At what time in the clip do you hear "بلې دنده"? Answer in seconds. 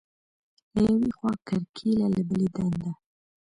2.29-2.91